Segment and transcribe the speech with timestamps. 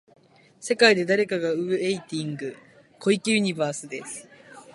[0.59, 2.57] 世界で誰かがウェイティング、
[2.97, 4.27] 小池ユニバースです。